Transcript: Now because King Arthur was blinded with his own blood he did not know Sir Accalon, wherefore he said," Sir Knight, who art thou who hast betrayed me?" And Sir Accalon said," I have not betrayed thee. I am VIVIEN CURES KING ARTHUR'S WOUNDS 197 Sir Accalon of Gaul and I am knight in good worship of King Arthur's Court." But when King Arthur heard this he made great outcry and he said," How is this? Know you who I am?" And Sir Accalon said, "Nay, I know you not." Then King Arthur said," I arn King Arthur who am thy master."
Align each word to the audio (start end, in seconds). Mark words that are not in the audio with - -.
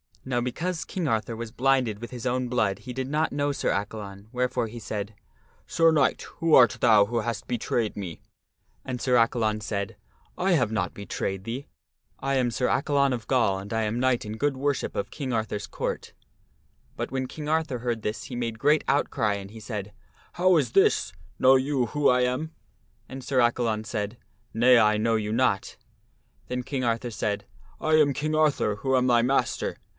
Now 0.23 0.39
because 0.39 0.85
King 0.85 1.07
Arthur 1.07 1.35
was 1.35 1.51
blinded 1.51 1.99
with 1.99 2.11
his 2.11 2.27
own 2.27 2.47
blood 2.47 2.79
he 2.79 2.93
did 2.93 3.07
not 3.07 3.31
know 3.31 3.51
Sir 3.51 3.71
Accalon, 3.71 4.27
wherefore 4.31 4.67
he 4.67 4.79
said," 4.79 5.15
Sir 5.67 5.91
Knight, 5.91 6.23
who 6.37 6.53
art 6.53 6.77
thou 6.79 7.05
who 7.05 7.19
hast 7.21 7.47
betrayed 7.47 7.95
me?" 7.95 8.21
And 8.85 9.01
Sir 9.01 9.15
Accalon 9.15 9.61
said," 9.61 9.97
I 10.47 10.51
have 10.53 10.71
not 10.71 10.93
betrayed 10.93 11.43
thee. 11.43 11.67
I 12.19 12.35
am 12.35 12.49
VIVIEN 12.49 12.49
CURES 12.49 12.57
KING 12.57 12.67
ARTHUR'S 12.67 12.87
WOUNDS 12.87 12.89
197 12.89 12.91
Sir 12.91 12.91
Accalon 12.91 13.13
of 13.13 13.27
Gaul 13.27 13.59
and 13.59 13.73
I 13.73 13.81
am 13.83 13.99
knight 13.99 14.25
in 14.25 14.37
good 14.37 14.57
worship 14.57 14.95
of 14.95 15.11
King 15.11 15.33
Arthur's 15.33 15.67
Court." 15.67 16.13
But 16.95 17.11
when 17.11 17.27
King 17.27 17.49
Arthur 17.49 17.79
heard 17.79 18.01
this 18.03 18.23
he 18.25 18.35
made 18.35 18.59
great 18.59 18.83
outcry 18.87 19.35
and 19.35 19.51
he 19.51 19.59
said," 19.59 19.91
How 20.33 20.55
is 20.57 20.71
this? 20.71 21.13
Know 21.39 21.55
you 21.55 21.87
who 21.87 22.09
I 22.09 22.21
am?" 22.21 22.53
And 23.09 23.23
Sir 23.23 23.39
Accalon 23.39 23.83
said, 23.85 24.17
"Nay, 24.53 24.79
I 24.79 24.97
know 24.97 25.15
you 25.15 25.31
not." 25.31 25.77
Then 26.47 26.61
King 26.63 26.83
Arthur 26.83 27.11
said," 27.11 27.45
I 27.81 27.97
arn 27.99 28.13
King 28.13 28.35
Arthur 28.35 28.77
who 28.77 28.95
am 28.95 29.07
thy 29.07 29.23
master." 29.23 29.77